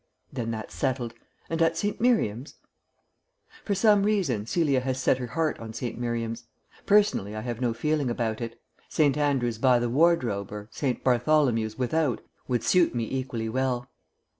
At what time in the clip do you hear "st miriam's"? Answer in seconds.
1.77-2.55, 5.73-6.45